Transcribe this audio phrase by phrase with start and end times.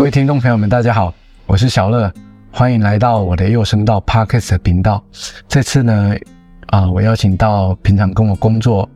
[0.00, 1.12] 各位听众朋友们，大家好，
[1.44, 2.10] 我是小乐，
[2.50, 5.04] 欢迎来到我的幼声道 Podcast 频道。
[5.46, 6.16] 这次呢，
[6.68, 8.88] 啊，我邀请到平常跟我工作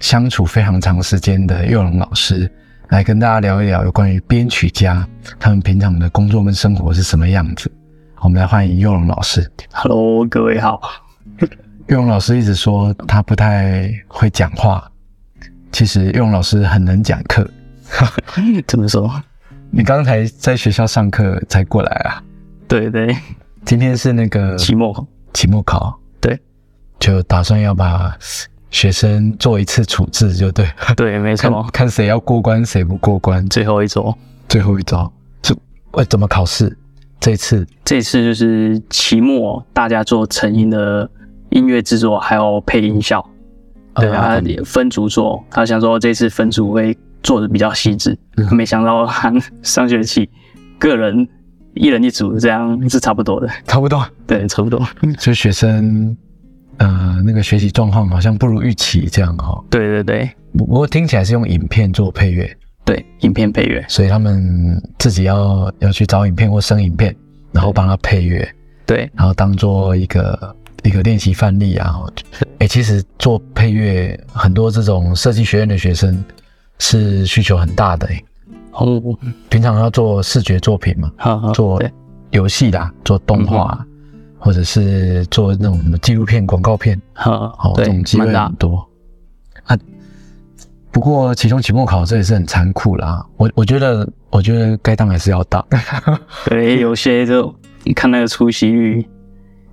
[0.00, 2.50] 相处非常长时间的佑龙老师，
[2.88, 5.06] 来跟大家聊一聊有关于编曲家
[5.38, 7.70] 他们平常的工作跟生活是什么样子。
[8.22, 9.46] 我们来欢迎佑龙老师。
[9.70, 10.80] Hello，各位好。
[11.88, 14.90] 佑龙老师一直说他不太会讲话，
[15.72, 17.46] 其实佑龙老师很能讲课。
[18.66, 19.22] 怎么说？
[19.70, 22.22] 你刚才在学校上课才过来啊？
[22.66, 23.14] 对对，
[23.64, 26.38] 今天是那个期末期末考，对
[26.98, 28.16] 就打算要把
[28.70, 33.46] 学生做一次处置，就对，对，没错，看谁要过关，谁不过关。
[33.48, 34.14] 最后一周，
[34.48, 35.10] 最后一招
[35.42, 35.54] 是
[35.92, 36.76] 为怎么考试？
[37.20, 41.08] 这次这次就是期末，大家做成音的
[41.50, 43.24] 音乐制作，还有配音效。
[43.94, 45.42] 对啊，分组做。
[45.50, 50.28] 他想说这次分组会做的比较细致，嗯没想到他上学期
[50.78, 51.28] 个人
[51.74, 53.48] 一人一组，这样是差不多的。
[53.66, 54.78] 差不多，对，差不多。
[55.18, 56.16] 所以学生
[56.78, 59.64] 呃那个学习状况好像不如预期这样哈、哦。
[59.70, 63.84] 对对对不不过听起来是用影片做配乐，对，影片配乐。
[63.88, 67.14] 所以他们自己要要去找影片或生影片，
[67.52, 68.48] 然后帮他配乐。
[68.86, 72.00] 对然后当做一个一个练习范例啊。
[72.60, 76.24] 哎、其实做配乐，很多这种设计学院的学生
[76.78, 78.24] 是需求很大的、诶
[78.72, 79.02] 哦，
[79.48, 81.90] 平常要做视觉作品嘛，好好做对
[82.30, 83.78] 游戏啦，做动画，
[84.38, 88.54] 或者是做那种什么纪录片、广告片，好哦，这种，机会很。
[88.54, 88.88] 多
[89.64, 89.76] 啊。
[90.90, 93.24] 不过期中、期末考这也是很残酷啦。
[93.36, 95.64] 我我觉得，我觉得该当还是要当。
[96.46, 97.54] 对，有些就
[97.84, 99.06] 你看那个出席率，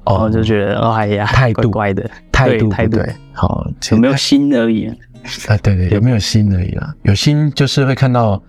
[0.03, 3.00] 哦我就觉得，哎呀，态度怪怪的，态度对态度，
[3.34, 4.88] 好，有没有心而已。
[4.88, 4.96] 啊，
[5.62, 6.94] 对对，有没有心而已啦。
[7.03, 8.41] 有心就是会看到，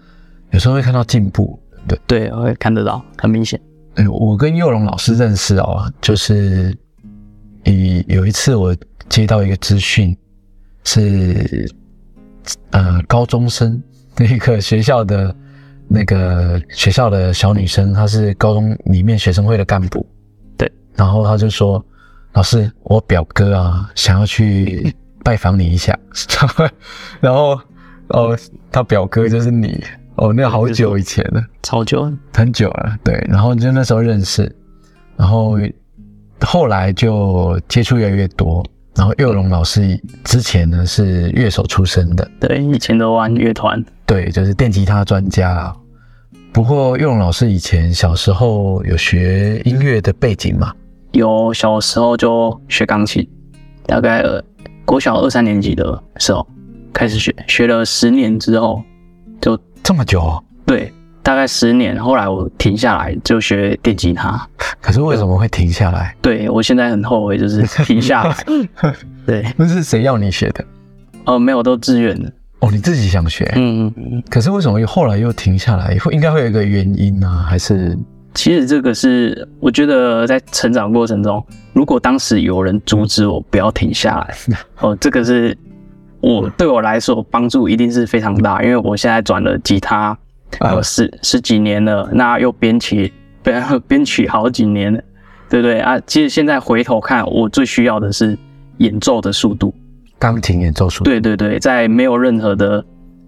[0.51, 3.61] 有时候会看到进步，对不对，我会看得到，很明显。
[3.95, 4.05] 对？
[4.05, 6.77] 哎，我跟佑龙老师认识哦，就是
[7.65, 8.77] 以有一次我
[9.09, 10.17] 接到一个资讯，
[10.85, 11.67] 是
[12.71, 13.83] 呃高中生
[14.19, 15.35] 那个学校的
[15.89, 20.07] 那个学校的小女生，她是高中里面学生会的干部，
[20.59, 21.85] 对，然后她就说
[22.35, 24.95] ：“老师，我表哥啊，想要去
[25.27, 25.99] 拜访你一下。
[27.21, 27.61] ”然后
[28.11, 28.39] 哦，
[28.71, 29.83] 他表哥就是你
[30.15, 31.43] 哦，那好久以前了。
[31.65, 34.55] 超久，很久了，对，然后就那时候认识，
[35.17, 35.59] 然后
[36.43, 38.65] 后来就接触越来越多。
[38.95, 45.75] 然后佑龙老师之前呢是乐手出身的，对，以前都玩乐团，对，就是电吉他专家。
[46.53, 50.73] 不过佑龙老师以前小时候有学音乐的背景嘛？
[51.13, 53.29] 有小时候就学钢琴，
[53.87, 54.43] 大概呃
[54.87, 56.47] 国小二三年级的时候
[56.95, 58.83] 开始学，学了十年之后，
[59.41, 60.91] 就这么久、哦，对，
[61.23, 64.49] 大概十年，后来我停下来就学电吉他。
[64.81, 66.15] 可是为什么会停下来？
[66.23, 68.37] 对我现在很后悔，就是停下来。
[69.27, 70.65] 对，那是谁要你学的？
[71.25, 72.33] 哦，没有，都自愿的。
[72.61, 73.45] 哦，你自己想学。
[73.57, 75.99] 嗯，嗯嗯可是为什么后来又停下来？
[75.99, 77.45] 会应该会有一个原因啊？
[77.49, 77.99] 还是
[78.37, 84.37] 其实这个是我觉得在成长过程中，如果当时有人阻止我不要停下来，
[84.81, 85.57] 哦，这个是
[86.21, 90.09] 我对我来说帮助一定是非常大，因为我现在转了吉他，
[90.59, 93.11] 啊呃，十十几年了，那又编曲
[93.43, 95.01] 编编曲好几年了，
[95.49, 95.99] 对不对啊？
[96.07, 98.39] 其实现在回头看，我最需要的是
[98.79, 99.75] 演奏的速度。
[100.19, 101.11] 钢琴演奏速度？
[101.11, 102.85] 对对对，在没有任何的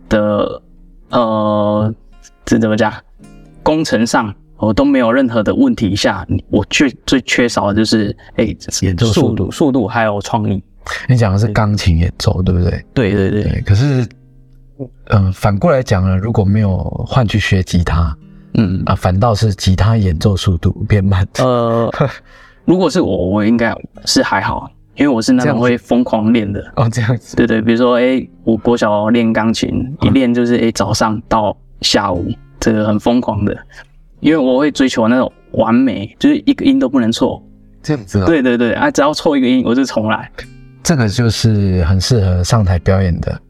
[0.08, 0.62] 的
[1.10, 1.94] 呃，
[2.44, 2.92] 这怎么讲？
[3.62, 10.62] 工程上我都没有任何的问题下，我最最缺少的就是哎，演奏速度速度、还有创意。
[11.08, 12.84] 你讲的是钢琴演奏，对不对？
[12.94, 14.06] 对对对，对，可是，
[15.10, 18.16] 嗯、反过来讲呢，如果没有换去学吉他
[18.54, 21.26] 嗯啊，反倒是吉他演奏速度变慢。
[21.38, 21.92] 呃，
[22.64, 23.74] 如果是我，我应该
[24.06, 26.60] 是还好，因为我是那种会疯狂练的。
[26.76, 32.24] 哦，这样子，对对，比如说，哎、我国小练钢琴，一练就是哎、早上到下午，
[32.58, 33.54] 这个很疯狂的，
[34.20, 37.42] 因为我会追求那种完美，就是一个音都不能错。
[37.82, 40.30] 这样子、哦。，对对对，啊，只要错一个音，我就重来。
[40.82, 43.40] 这个就是很适合上台表演的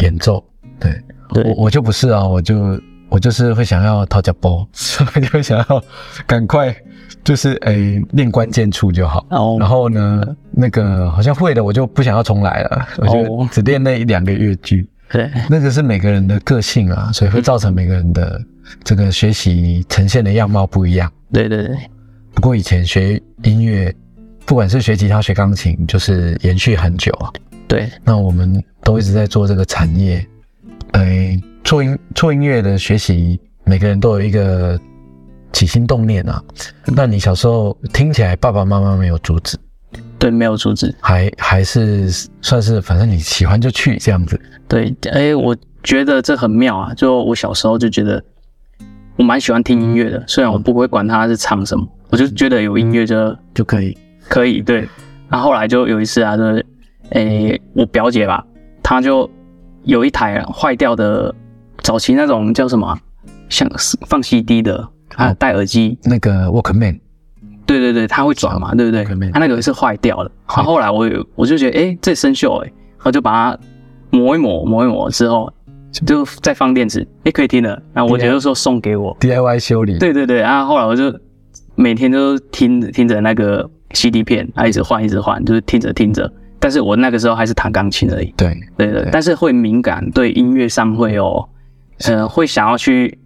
[0.00, 0.42] 演奏。
[0.78, 0.92] 对，
[1.32, 4.66] 对我我就不是啊，我就我就是会想要掏脚包，
[5.14, 5.84] 我 就会想要
[6.26, 6.74] 赶快
[7.24, 9.24] 就是诶练关键处就好。
[9.30, 14.88] 哦然后呢，那个好像会的我就不想要重来了，我就哦只练那一两个乐句。
[15.10, 18.40] 对那个是每个人的个性啊，所以会造成每个人的
[18.84, 21.10] 这个学习呈现的样貌不一样。
[21.32, 21.76] 对对对，
[22.34, 23.94] 不过以前学音乐，
[24.44, 27.30] 不管是学吉他、学钢琴，就是延续很久啊。
[27.68, 30.26] 对那我们都一直在做这个产业，
[30.92, 31.02] 呃，
[31.64, 34.78] 做音做音乐的学习，每个人都有一个
[35.52, 36.42] 起心动念啊。
[36.84, 39.56] 那你小时候听起来爸爸妈妈没有阻止，
[40.18, 42.10] 对，没有阻止，还还是
[42.42, 44.38] 算是反正你喜欢就去这样子。
[44.68, 46.92] 对，哎，我觉得这很妙啊。
[46.92, 48.22] 就我小时候就觉得
[49.16, 53.96] 我蛮喜欢听音乐的，虽然我不会管他是唱什么，我就觉得有音乐就就可以。
[54.28, 54.88] 可以，对。
[55.28, 56.64] 然后后来就有一次啊，就是
[57.10, 58.44] 诶，我表姐吧，
[58.82, 59.28] 她就
[59.84, 61.34] 有一台坏掉的，
[61.78, 62.98] 早期那种叫什么，
[63.48, 63.70] 像
[64.06, 67.00] 放 CD 的，啊，戴耳机那个 Walkman。
[67.64, 69.04] 对对对，它会转嘛，对不对？
[69.30, 70.30] 它那个是坏掉了。
[70.48, 72.72] 然后后来我有，我就觉得，哎，这生锈，哎，
[73.02, 73.58] 我就把它
[74.10, 75.50] 磨一磨，磨一磨之后，
[75.92, 77.80] 就在放电池，哎，可以听了。
[77.92, 79.98] 然后我姐就说送给我 DIY 修理。
[79.98, 81.14] 对对对，然后后来我就
[81.74, 86.30] 每天都听听着那个 CD 片，啊，一直换一直换，就是听着听着。
[86.58, 88.32] 但是我那个时候还是弹钢琴而已。
[88.36, 91.48] 对对对，但是会敏感，对音乐上会有，
[92.04, 93.18] 呃，会想要去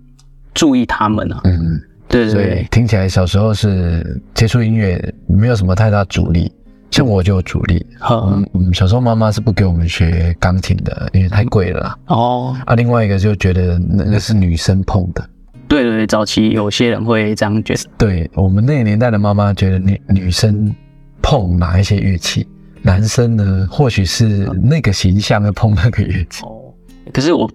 [0.55, 1.41] 注意他们啊。
[1.45, 1.81] 嗯。
[2.09, 6.51] 对对，听起来小时候是接触音乐没有什么太大阻力，
[6.91, 7.85] 像我就有阻力。
[8.11, 11.99] 嗯嗯，小时候妈妈是不给我们学钢琴的，因为太贵了。
[12.07, 15.29] 哦，啊，另外一个就觉得那那是女生碰的。
[15.69, 17.81] 对对，早期有些人会这样觉得。
[17.99, 20.75] 对我们那个年代的妈妈觉得女女生
[21.21, 22.47] 碰哪一些乐器，
[22.83, 26.45] 男生呢或许是那个形象要碰那个乐器。
[26.45, 26.73] 哦，
[27.13, 27.51] 可是我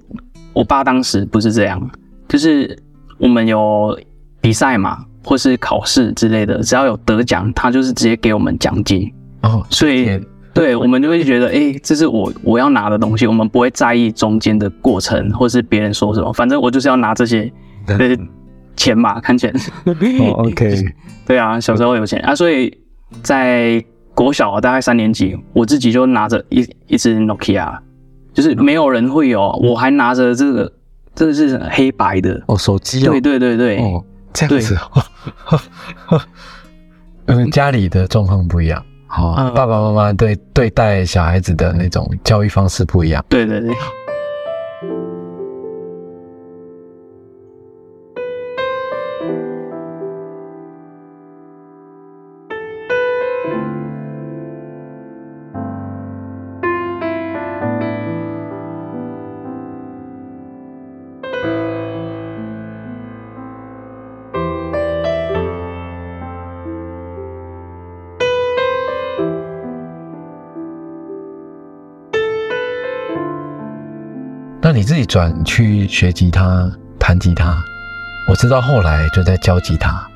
[0.53, 1.89] 我爸当时不是这样，
[2.27, 2.77] 就是
[3.17, 3.97] 我们有。
[4.43, 9.65] 比赛嘛，或是考试之类的，只要有得奖，他就是直接给我们奖金哦。
[9.69, 10.19] 所以，
[10.53, 17.51] 对我们就会觉得，哎，这是我我要拿的东西，我们不会在意中间的过程，或是别人说什么，反正我就是要拿这些
[18.75, 19.53] 钱嘛，看钱。
[20.33, 20.83] OK，
[21.25, 22.19] 对啊，小时候有钱。
[22.21, 22.75] 啊，所以
[23.21, 23.83] 在
[24.13, 27.77] 国小大概三年级，我自己就拿着一一只 Nokia，
[28.33, 30.73] 就是没有人会有，我还拿着这个，
[31.15, 32.41] 这个是黑白的。
[32.47, 34.03] 哦，手机哦，对对对对。
[34.33, 34.77] 这样子，
[37.25, 38.81] 嗯， 家里的状况不一样，
[39.13, 43.75] 好，爸爸妈妈对对待小孩子的那种教育方式不一样，对对对。
[74.73, 77.61] 那你自己转去学吉他、弹吉他，
[78.29, 80.09] 我知道后来就在教吉他，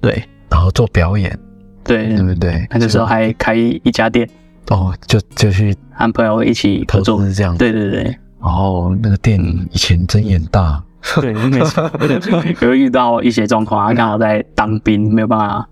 [0.00, 1.38] 对，然后做表演，
[1.84, 2.66] 对，对不对？
[2.70, 4.28] 那个时候还开一家店，
[4.66, 7.24] 哦，就就去和朋友一起合作。
[7.24, 8.02] 是这样，对对对。
[8.42, 9.40] 然后，那个店
[9.70, 10.82] 以前真眼大，
[11.20, 11.88] 对， 没错，
[12.66, 15.68] 有遇到一些状况，他刚好在当兵，没有办法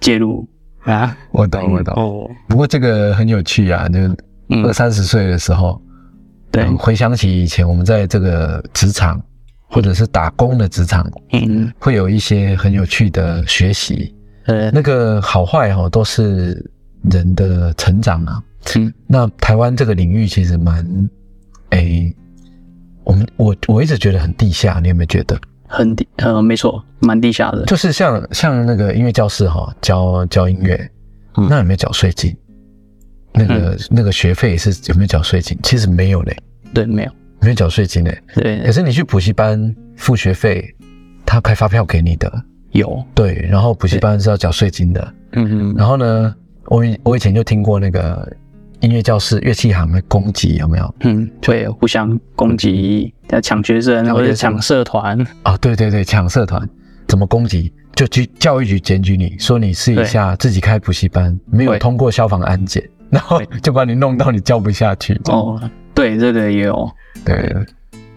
[0.00, 0.44] 介入。
[0.82, 1.16] 啊。
[1.30, 1.94] 我懂，我懂。
[1.94, 4.00] 哦，不过这个很有趣啊，就
[4.64, 5.80] 二三十岁的时候。
[6.50, 9.20] 对，回想起以前我们在这个职场，
[9.68, 14.14] 或者是打工的职场，嗯，会有一些很有趣的学习，
[14.46, 16.64] 呃，那个好坏哈都是
[17.10, 18.42] 人的成长啊。
[18.74, 20.84] 嗯，那台湾这个领域其实蛮，
[21.70, 22.12] 哎，
[23.04, 25.38] 我们我我一直觉得很地下，你有没有觉得？
[25.68, 27.64] 很地，呃，没错，蛮地下的。
[27.64, 30.90] 就是像像那个音乐教室哈，教教音乐，
[31.48, 32.36] 那有没有缴税金？
[33.36, 35.56] 那个那个学费是有没有缴税金？
[35.62, 36.36] 其实没有嘞。
[36.72, 38.18] 对，没有，没有缴税金嘞。
[38.34, 40.74] 对，可是你去补习班付学费，
[41.24, 42.32] 他开发票给你的。
[42.72, 43.04] 有。
[43.14, 45.14] 对，然后补习班是要缴税金的。
[45.32, 45.74] 嗯哼。
[45.76, 46.34] 然后呢，
[46.66, 48.30] 我我以前就听过那个
[48.80, 50.94] 音乐教室乐器行的攻击，有没有？
[51.00, 55.18] 嗯，对，互相攻击，要抢学生或者抢社团。
[55.42, 56.68] 啊，对对对，抢社团
[57.06, 57.72] 怎么攻击？
[57.94, 62.86] 就去教育局检举你说你试一下自己开补习班没有通过消防安检，
[63.16, 65.18] 然后就把你弄到你教不下去。
[65.28, 65.58] 哦。
[65.94, 66.86] 对，这个也有。
[67.24, 67.50] 对，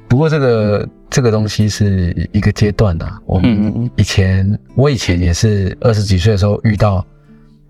[0.10, 3.18] 不过这个这个东西是一个阶段啊。
[3.26, 7.06] 我们以前，我以前也是二十几岁的时候遇到，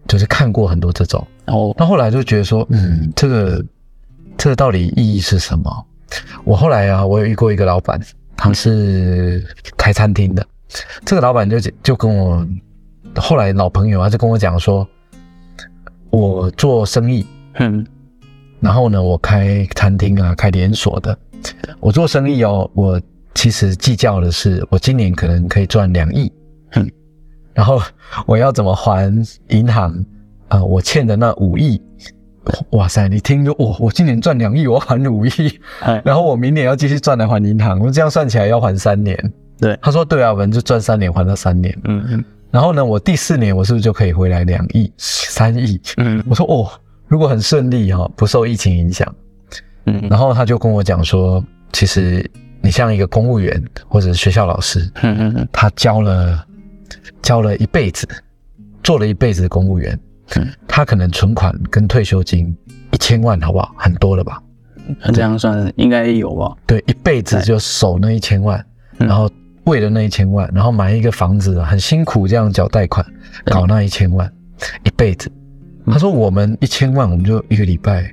[0.08, 1.26] 就是看过很多这种。
[1.46, 1.72] 哦。
[1.78, 3.64] 那后来就觉得说，嗯，这个
[4.36, 5.86] 这个到底意义是什么？
[6.44, 8.02] 我后来啊，我有遇过一个老板，
[8.36, 9.46] 他是
[9.78, 10.44] 开餐厅的。
[11.06, 12.44] 这个老板就就跟我
[13.16, 14.88] 后来老朋友啊，就跟我讲说，
[16.10, 17.26] 我做生意，
[17.56, 17.86] 嗯。
[18.60, 21.18] 然后呢，我开餐厅啊，开连锁的。
[21.80, 23.00] 我做生意哦，我
[23.34, 26.30] 其实计较的是，我今年可能可以赚两亿。
[26.74, 26.92] 嗯，
[27.54, 27.82] 然后
[28.26, 29.10] 我要怎么还
[29.48, 30.06] 银行
[30.50, 30.62] 啊？
[30.62, 31.82] 我欠的那五亿，
[32.72, 33.08] 哇塞！
[33.08, 35.32] 你听着，我，我今年赚两亿，我还五亿，
[36.04, 39.18] 然后我明年要继续赚来还银行，我这样算起来要还三年。
[39.58, 41.74] 对，他说对啊，我们就赚三年还到三年。
[41.86, 45.80] 嗯嗯然后呢，我第四年我是不是就可以回来两亿、三亿？
[45.98, 46.70] 嗯我说哦，
[47.08, 49.08] 如果很顺利哈、不受疫情影响。
[49.86, 52.28] 嗯然后他就跟我讲说，其实
[52.62, 56.46] 你像一个公务员或者学校老师，嗯嗯嗯他教了
[57.22, 58.08] 教了一辈子，
[58.84, 60.00] 做了一辈子的公务员，
[60.36, 62.56] 嗯他可能存款跟退休金
[62.92, 63.74] 一千万，好不好？
[63.78, 64.42] 很多了吧？
[64.88, 66.56] 嗯，这样算应该有吧？
[66.66, 68.64] 对，一辈子就守那一千万，
[68.98, 69.30] 嗯然后
[69.70, 73.06] 为了那一千万，然后买一个房子，很辛苦这样缴贷款，
[73.46, 74.28] 搞那一千万，
[74.84, 75.32] 一辈子。
[75.86, 78.12] 他说我们一千万，我们就一个礼拜，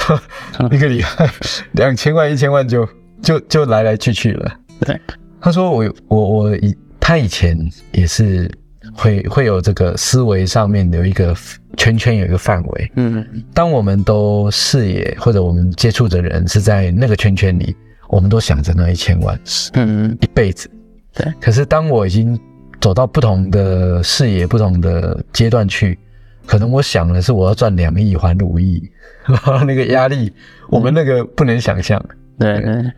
[0.70, 1.30] 一个礼拜
[1.72, 2.86] 两千万、一千万就
[3.22, 4.52] 就就来来去去了。
[4.80, 4.98] 对，
[5.40, 7.58] 他说我我我以他以前
[7.92, 8.50] 也是
[8.94, 11.34] 会会有这个思维上面有一个
[11.76, 12.92] 圈圈，有一个范围。
[12.96, 17.74] 嗯当我们都视野或者我们接触的人是在那个圈圈里，
[18.08, 19.38] 我们都想着那一千万
[19.74, 20.70] 嗯一辈子。
[21.14, 22.38] 对，可是当我已经
[22.80, 25.98] 走到不同的视野、不同的阶段去，
[26.46, 28.82] 可能我想的是我要赚两亿还五亿，
[29.66, 30.32] 那个压力
[30.68, 32.02] 我们那个不能想象。
[32.38, 32.92] 对对，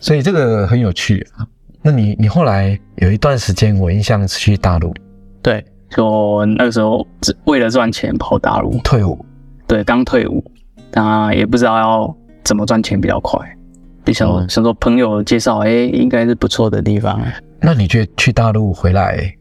[0.00, 1.46] 所以这个很有趣啊。
[1.82, 4.92] 那你你后来有一段时间，我印象是去大陆。
[5.40, 9.24] 对，就那个时候只为了赚钱跑大陆，退伍，
[9.68, 10.42] 对，刚退伍，
[10.92, 13.38] 那也不知道要怎么赚钱比较快，
[14.04, 17.22] 就想想说朋友介绍，哎，应该是不错的地方，
[17.60, 19.34] 那你觉得去大陆回来，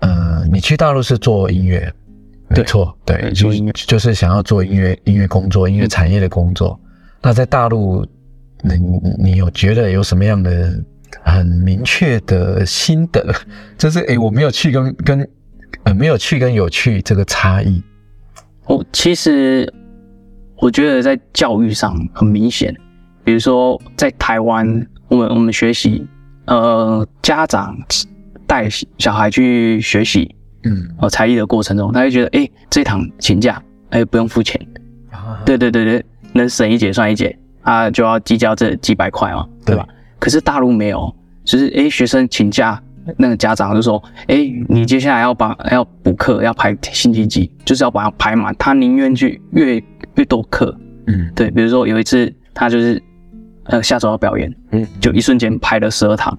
[0.00, 1.92] 呃，你去大陆是做音乐，
[2.48, 6.78] 没对错，对，就对做音乐就是想要做音乐音乐工作、音乐产业的工作。
[7.22, 8.04] 那在大陆，
[8.62, 8.74] 你
[9.18, 10.72] 你有觉得有什么样的
[11.22, 13.32] 很明确的心得？
[13.78, 15.28] 就是诶，我没有去跟跟
[15.84, 17.82] 呃没有去跟有去这个差异。
[18.66, 19.72] 哦，其实
[20.56, 22.74] 我觉得在教育上很明显，
[23.24, 24.66] 比如说在台湾，
[25.08, 26.06] 我们我们学习，
[26.46, 27.76] 呃，家长
[28.46, 28.68] 带
[28.98, 30.34] 小孩去学习
[30.64, 34.60] 嗯，哦才艺的过程中，他就觉得，哎，这堂请假，哎，不用付钱，
[35.10, 35.40] 啊。
[35.44, 39.74] 对对对对，能省一节算一节啊，就要计较这几百块嘛，对。
[39.76, 39.86] 吧？
[40.18, 41.12] 可是大陆没有，
[41.44, 42.80] 就是诶，学生请假，
[43.16, 49.82] 那个家长就说，诶，你接下来要把要补课，要排星期几，就是要把它排满，他宁愿去越
[50.14, 51.28] 越多课，嗯。
[51.34, 53.02] 对，比如说有一次他就是
[53.64, 56.36] 呃下周要表演，嗯，就一瞬间排了十二堂，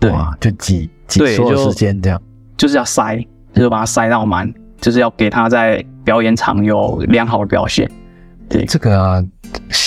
[0.00, 2.20] 对，哇，就挤挤对所有时间这样。
[2.56, 3.16] 就是要塞，
[3.54, 7.90] 就是把它塞到满，就是要给他在表演场有良好的表现，
[8.48, 9.24] 对，这个啊，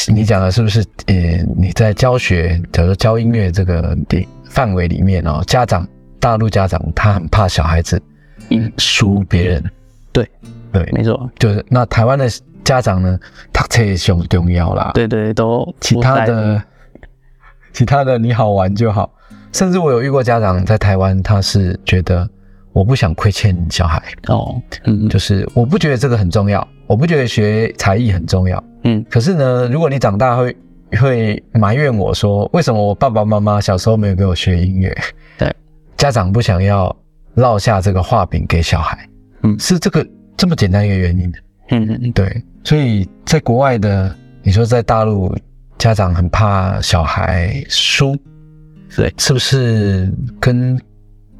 [0.07, 0.83] 你讲的是不是？
[1.07, 1.15] 呃，
[1.55, 5.87] 你在教学，假如教音乐这个地范围里面哦，家长
[6.19, 8.01] 大陆家长他很怕小孩子
[8.49, 9.63] 嗯，输别人，
[10.11, 10.27] 对
[10.75, 12.27] 对，没错，就是那台湾的
[12.65, 13.17] 家长呢，
[13.53, 16.61] 他这很重要啦，对对，都其他的
[17.71, 19.09] 其他的你好玩就好。
[19.53, 22.29] 甚至我有遇过家长在台湾，他是觉得
[22.73, 28.61] 我不想亏欠小孩，哦，嗯，就是我不觉得这个很重要，我不觉得学才艺很重要。
[28.83, 29.05] 嗯。
[29.09, 30.53] 可是呢，如果你长大会
[30.99, 34.93] 会埋怨我说，为什么我爸爸妈妈小时候没有给我学音乐？
[35.37, 35.55] 对，
[35.95, 36.93] 家长不想要
[37.35, 39.07] 落下这个画饼给小孩，
[39.43, 39.57] 嗯。
[39.57, 40.05] 是这个
[40.37, 41.33] 这么简单一个原因。
[41.69, 45.35] 嗯嗯对，所以在国外的，你说在大陆，
[45.79, 48.15] 家长很怕小孩输，
[48.95, 50.79] 对，是不是跟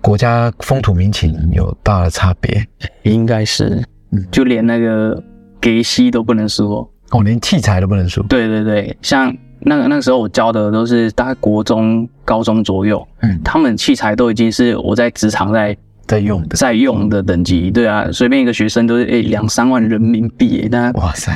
[0.02, 2.66] 国家风土民情有大的差别？
[3.04, 5.22] 应该是嗯，就连那个
[5.62, 6.90] 给息都不能输哦。
[7.12, 8.24] 哦，连器材都不能输。
[8.24, 16.56] 对对对，像那个那个时候我教的都是大概国中、高中左右，嗯，他们器材都已经是我在职场在在用的。
[16.56, 17.72] 在用的等级。
[17.72, 21.32] 对啊，随便一个学生都是诶两三万人民币耶，那哇塞，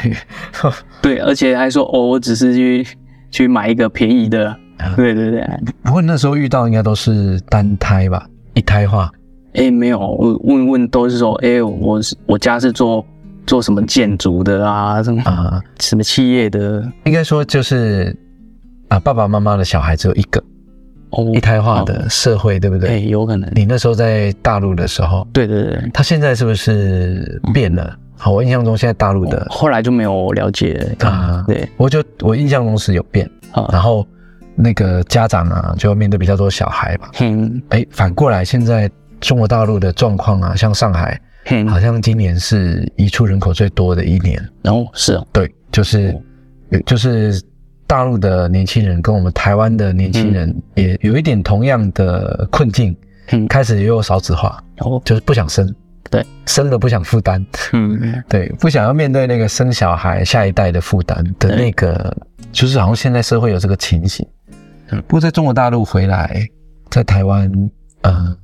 [1.02, 2.88] 对，而且还说哦，我只是去
[3.32, 4.50] 去买一个便宜的。
[4.78, 5.46] 啊对对对，
[5.84, 9.12] 不过那时候遇到应该都是单胎吧，一胎化。
[9.56, 13.06] 哎，没有，我问问都是说，哎，我是我家是做
[13.46, 18.16] 做什么建筑的啊，什么啊、什么企业的应该说就是
[18.88, 20.46] 啊，爸爸妈妈的小孩只有一个，哦，
[21.34, 23.06] 一胎化的社会，对不哎，对？
[23.06, 27.98] 有可能，你那时候在大陆的时候，对对对，他现在是不是变了？
[28.18, 34.06] 好，我印象中现在大陆的后来就没有了解啊，对，我就我印象中是有变，啊，然后
[34.56, 37.10] 那个家长啊，就要面对比较多小孩嘛。
[37.22, 44.38] 嗯哎，反过来，现在中国大陆的状况啊，像上海，嗯，好像今年是移出人口最多的一年。
[44.62, 46.13] 然后是哦，对，就是
[46.86, 47.42] 就是
[47.89, 52.96] 大陆的年轻人跟我们台湾的年轻人也有一点同样的困境，
[53.31, 55.74] 嗯，开始也有少子化，哦，就是不想生，
[56.12, 57.43] 对，生了不想负担，
[57.74, 58.24] 嗯。
[58.29, 62.15] 对，不想要面对那个生小孩下一代的负担的那个，
[62.51, 64.24] 就是好像现在社会有这个情形。
[64.91, 65.01] 嗯。
[65.08, 66.48] 不过在中国大陆回来，
[66.91, 67.51] 在台湾，
[68.01, 68.38] 呃，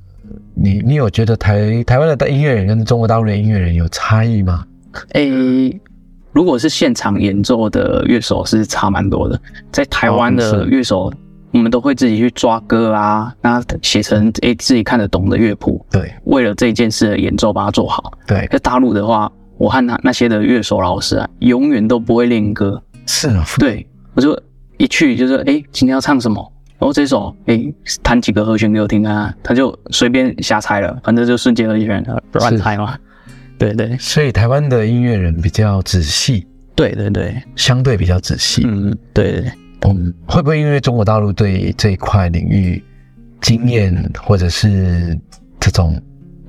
[0.54, 4.66] 你你有觉得台台湾的音乐人跟中国大陆的音乐人有差异吗？
[5.12, 5.80] 诶、
[6.36, 9.40] 如果是现场演奏的乐手是差蛮多的，
[9.72, 11.10] 在台湾哦的是乐手，
[11.50, 18.12] 我们都会自己去抓歌啊，那写成诶、自己看得懂的乐谱，对为了这件事的演奏把它做好。
[18.26, 22.82] 对，在大陆的话，我和那那些的乐手老师啊，永远都不会练歌。
[23.06, 24.38] 是啊，对我就
[24.76, 26.52] 一去就是诶、今天要唱什么？
[26.78, 32.94] 然后这首诶，弹几个和弦给我听看看，他就随便瞎猜了，反正就瞬间和弦乱猜嘛。
[33.58, 38.62] 对对所以台湾的音乐人比较仔细，对对对，相对比较仔细。
[38.66, 39.52] 嗯，对对对。
[39.88, 42.82] 嗯，会不会因为中国大陆对这一块领域
[43.40, 45.16] 经验，或者是
[45.60, 46.00] 这种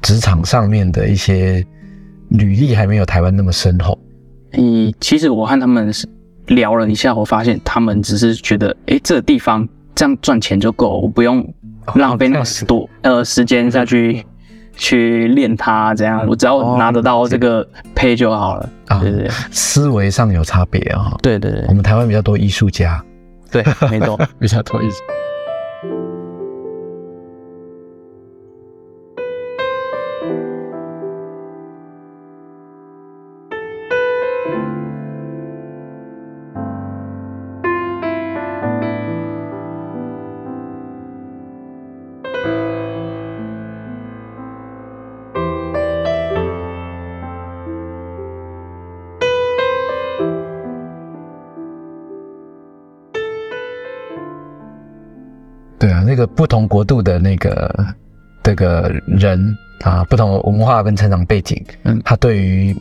[0.01, 1.63] 职场上面的一些
[2.29, 3.97] 履历还没有台湾那么深厚？
[4.53, 6.07] 嗯，其实我和他们是
[6.47, 11.45] 聊了一下，我发现他们只是觉得，诶，这个地方这样赚钱就够，我不用
[11.95, 14.25] 浪费那么多呃时间下去
[14.77, 18.69] 去练它，这样我只要拿得到这个配就好了。
[18.87, 23.03] 啊对对对思维上有差别啊、对对对我们台湾比较多艺术家，
[23.51, 24.17] 对对，没错。
[24.39, 24.97] 比较多艺术。
[56.17, 57.95] 个不同国度的那个
[58.43, 62.01] 这个人啊，不同文化跟成长背景，嗯。
[62.03, 62.75] 他对于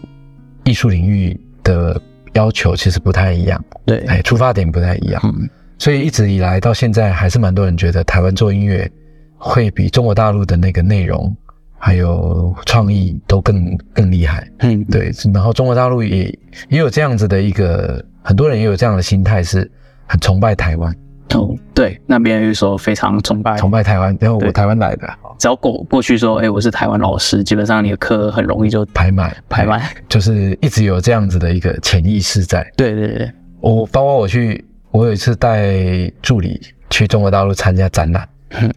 [0.64, 2.00] 艺术领域的
[2.32, 8.90] 要求其实不太一样，对，哎，出发点不太一样，嗯，所以一直以来到现在，还是蛮多人觉得台湾做音乐
[9.36, 11.34] 会比中国大陆的那个内容
[11.78, 14.48] 还有创意都更更厉害。
[14.60, 16.24] 嗯，对，然后中国大陆也
[16.68, 19.70] 也有这样子的一个，很多人也有这样的心态，是
[20.06, 20.94] 很崇拜台湾，
[21.34, 25.06] 哦，对，那边有一首非常崇拜，崇拜台湾，然后我台湾来的，
[25.38, 29.82] 只要过过去说，诶，我是台湾老师，基本上你的课很容易就排满排满。
[30.08, 32.66] 就是一直有这样子的一个潜意识在。
[32.76, 35.74] 对对对，我包括我去，我有一次带
[36.22, 36.60] 助理
[36.90, 38.72] 去中国大陆参加展览，嗯。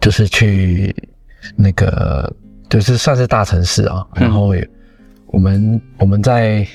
[0.00, 0.94] 就是去
[1.56, 2.30] 那个
[2.68, 4.22] 就是算是大城市啊，嗯。
[4.22, 4.68] 然后也
[5.28, 6.66] 我们我们在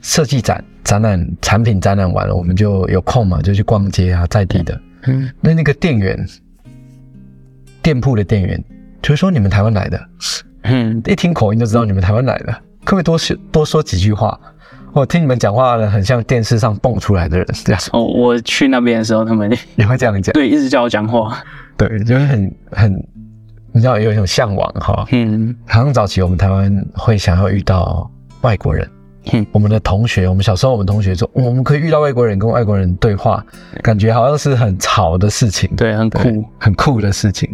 [0.00, 4.80] 设计展展览产品展览完了，我们就有空嘛，就去逛街啊，在地的。
[5.04, 6.18] 嗯，那那个店员，
[7.82, 8.62] 店铺的店员
[9.00, 10.00] 就会说你们台湾来的，
[10.62, 12.52] 嗯，一听口音就知道你们台湾来的，
[12.84, 14.38] 可不可以多说多说几句话？
[14.92, 20.32] 我听你们讲话呢，很像电视上蹦出来的人，这样哦，我去那边的时候，他们 也会这样讲。
[20.34, 21.42] 对一直叫我讲话。
[21.78, 23.08] 对，就是很很，
[23.72, 25.06] 你知道有一种向往哈。
[25.10, 28.08] 嗯好像早期我们台湾会想要遇到
[28.42, 28.86] 外国人，
[29.32, 33.44] 嗯我们的同学，我们小时候我们同学说，嗯我们可以遇到外国人，跟外国人对话，
[33.82, 36.44] 感觉好像是很潮的事情，对，很酷。
[36.58, 37.48] 很酷的事情。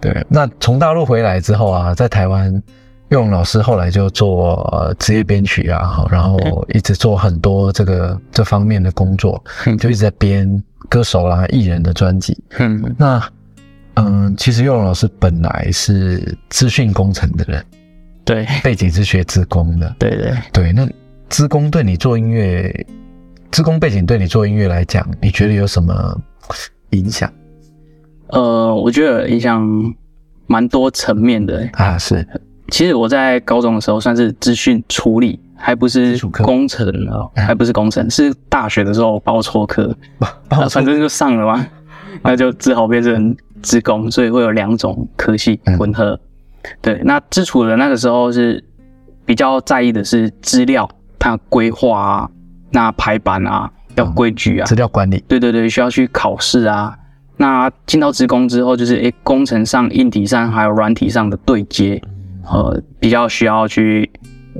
[0.00, 2.52] 对，那从大陆回来之后啊，在台湾，
[3.08, 6.38] 岳勇老师后来就做呃职业编曲啊，好然后
[6.74, 12.36] 一直做很多这个这方面的工作，嗯就一直在编歌手啦、艺人的专辑。
[12.58, 13.22] 嗯那
[13.94, 17.64] 嗯，其实岳勇老师本来是资讯工程的人，
[18.24, 19.94] 对背景是学资工的。
[19.98, 20.86] 对对，对，那
[21.28, 22.86] 资工对你做音乐，
[23.50, 26.20] 资工背景对你做音乐来讲，你觉得有什么
[26.90, 27.30] 影响？
[28.28, 29.94] 呃，我觉得影响
[30.46, 31.68] 蛮多层面的。
[31.74, 31.98] 啊？
[31.98, 32.26] 是。
[32.68, 39.94] 其实我在高中的时候算是资讯处理，还不是工程哦，嗯还不是工程，是大学的时候报错科，
[40.70, 41.66] 反正就上了嘛，
[42.22, 45.76] 那就只好变成职工，所以会有两种科系嗯。
[45.78, 46.18] 混合。
[46.80, 48.64] 对，那基础的那个时候是
[49.26, 50.88] 比较在意的是资料，
[51.24, 52.30] 它规划啊，
[52.70, 54.66] 那排版啊，要规矩啊。
[54.66, 56.94] 资，料管理，对对对，需要去考试啊。
[57.38, 61.98] 那进到职工之后，就是诶，工程上、硬体上还有软体上的对接，
[62.44, 64.10] 呃，比较需要去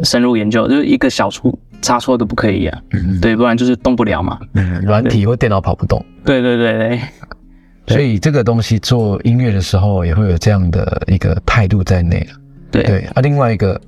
[0.03, 4.39] 深入研究，就是一个小出差错都不可以啊，嗯，对，不然就是动不了嘛。
[4.55, 7.01] 嗯，软体或电脑跑不动，对对对对，
[7.85, 12.41] 对 所以这个东西做音乐的时候也会有这样的一个态度在内了。
[12.71, 12.83] 对。
[12.85, 13.79] 对啊，另外一个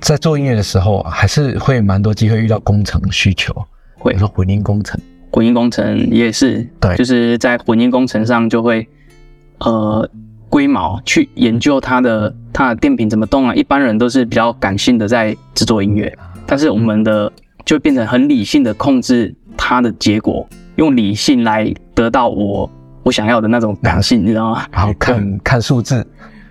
[0.00, 3.60] 在做音乐的时候啊，还是会蛮多机会遇到工程需求，比
[3.98, 6.96] 会如说混音工程，混音工程也是，对。
[6.96, 8.86] 就是在混音工程上就会
[9.58, 10.08] 呃
[10.48, 13.54] 龟毛去研究它的它的电瓶怎么动啊。
[13.54, 16.12] 一般人都是比较感性的在制作音乐，
[16.46, 17.30] 但是我们的
[17.64, 22.68] 就变成很理性的控制它的结果，用理性来得到我
[23.02, 24.66] 我想要的那种感性，你知道吗？
[24.72, 26.06] 然后看看数字，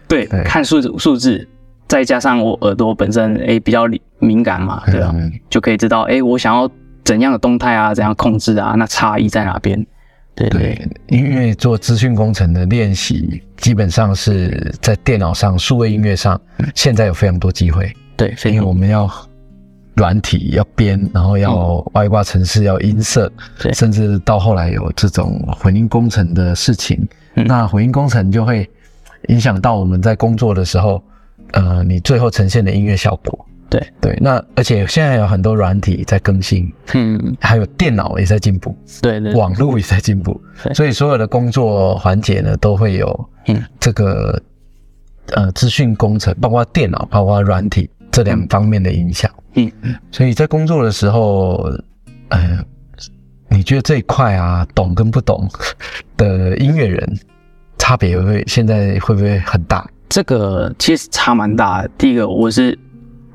[0.07, 0.43] 对，对。
[0.43, 1.47] 看数字数字，
[1.89, 3.86] 再加上我耳朵本身诶、比较
[4.19, 6.69] 敏感嘛，对啊，嗯就可以知道诶、我想要
[7.04, 9.86] 怎样的动态啊，怎样控制啊，那差异在哪边？
[10.36, 16.39] 对对，因为做资讯工程的练习，基本上是在电脑上、数位音乐上，
[16.75, 19.10] 现在有非常多机会，对，非因为我们要
[19.95, 23.30] 软体要编，然后要外挂程式，要音色，
[23.73, 27.06] 甚至到后来有这种混音工程的事情。
[27.34, 27.45] 嗯。
[27.47, 28.69] 那混音工程就会
[29.28, 31.04] 影响到我们在工作的时候，
[31.53, 33.45] 呃，你最后呈现的音乐效果。
[33.69, 38.75] 对对，那而且现在有很多软体在更新，嗯，还有电脑也在进步。
[38.99, 40.41] 对对，网络也在进步，
[40.73, 44.41] 所以所有的工作环节呢都会有嗯这个
[45.33, 49.29] 呃资讯工程，包括电脑、包括软体这两方面的影响。
[49.53, 49.71] 嗯
[50.12, 51.71] 所以在工作的时候，
[52.29, 52.57] 呃，
[53.49, 55.47] 你觉得这一块啊，懂跟不懂
[56.17, 57.19] 的音乐人
[57.77, 59.88] 差别会不会现在会不会很大？
[60.10, 61.89] 这个其实差蛮大的。
[61.98, 62.78] 第一个，我是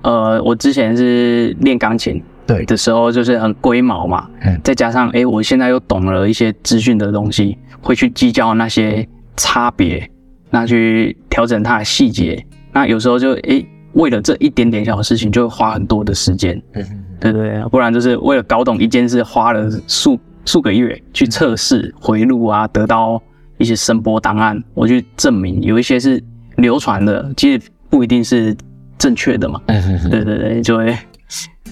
[0.02, 10.10] 呃，我之前是练钢琴对，的时候，就是很龟毛嘛，嗯再加上诶、我现在又懂了一些资讯的东西，会去计较那些差别，
[10.50, 12.44] 那去调整它的细节。
[12.72, 16.84] 那有时候就诶、为了这一点点小事情，就会花很多的时间，嗯
[17.20, 23.22] 对对对，不然就是为了搞懂一件事，花了数数个月去测试回路啊，得到
[23.58, 26.22] 一些声波档案，我去证明有一些是
[26.56, 28.56] 流传的，其实不一定是
[28.98, 29.60] 正确的嘛。
[29.66, 30.96] 嗯对对对，就会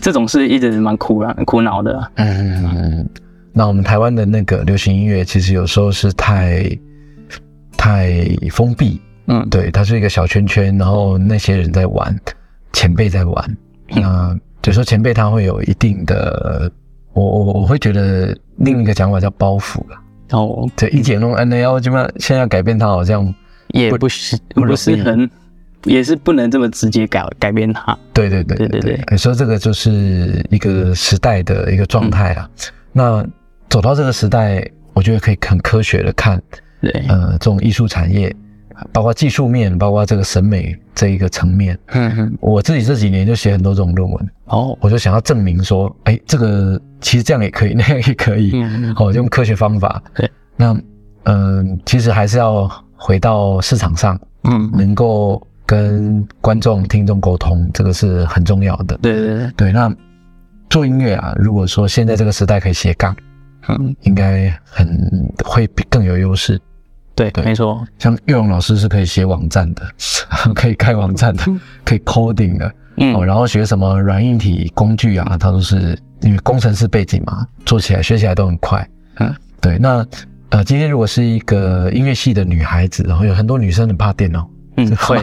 [0.01, 2.11] 这种事一直蛮苦啊苦恼的啊。
[2.17, 3.09] 嗯，
[3.53, 6.69] 那我们台湾的那个流行音乐，其实有时候是太
[7.77, 12.17] 太封闭，嗯，对，它是一个小圈圈，然后那些人在玩，
[12.73, 13.57] 前辈在玩，
[13.89, 16.71] 那有时候前辈他会有一定的，
[17.13, 19.99] 我我我会觉得另一个讲法叫包袱了。
[20.29, 23.35] 然后对，一解弄 N A L 基本上现在改变它，好像
[23.73, 25.29] 也不是不不是很，
[25.85, 27.99] 也是不能这么直接改改变它。
[28.13, 32.49] 对对对对对对有时候这个就是一个时代的一个状态啊。
[32.93, 33.27] 那
[33.69, 36.41] 走到这个时代，我觉得可以很科学的看，
[36.81, 38.35] 对，呃，这种艺术产业，
[38.93, 41.79] 包括技术面，包括这个审美这一个层面。
[41.87, 50.03] 嗯嗯，我自己这几年就写很多这种论文，哦，我就想要证明说，哎，这个其实这样也可以， 那样也可以，嗯好、用科学方法。
[50.15, 50.79] 对，那
[51.25, 52.69] 嗯、其实还是要
[53.03, 58.97] 回到市场上，嗯，能够跟观众、听众沟通，这个是很重要的。
[58.99, 59.93] 对对对，对，那
[60.71, 63.15] 做音乐啊，如果说现在这个时代可以斜杠，
[63.69, 64.89] 嗯，应该很
[65.45, 66.61] 会比更有优势。
[67.17, 69.83] 对，对没错，像岳荣老师是可以写网站的，
[70.55, 71.43] 可以开网站的，
[71.85, 78.89] 可以 coding 的，嗯哦，然后学什么软硬体工具啊，他都是因为工程师背景嘛，做起来学起来都很快。
[79.17, 79.77] 嗯，对。
[79.79, 80.07] 那
[80.53, 85.19] 呃，今天如果是一个音乐系的女孩子，然后有很多女生很怕电脑，嗯， 会，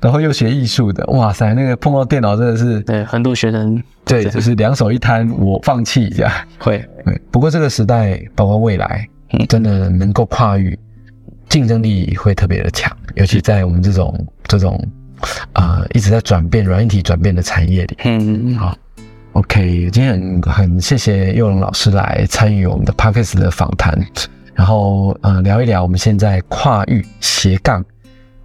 [0.00, 6.46] 然后又学艺术的，哇塞，那个碰到电脑真的是，对，很多学生对，就是两手一摊，我放弃一下。
[6.60, 9.44] 会，对，不过这个时代，包括未来，嗯。
[9.48, 10.78] 真的能够跨域，
[11.48, 14.80] 竞争力会特别的强，尤其在我们这种这种
[15.54, 17.98] 啊、呃一直在转变软硬体转变的产业里。
[18.04, 18.78] 嗯，好
[19.32, 24.00] ，OK，今天很很谢谢佑龙老师来参与我们的 Podcast 的访谈，
[24.58, 27.82] 然后呃聊一聊我们现在跨域斜杠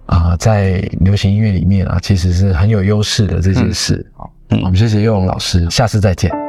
[0.06, 4.06] 啊、在流行音乐里面啊，其实是很有优势的这件事。
[4.16, 6.43] 好、嗯我们谢谢佑龙老师，下次再见。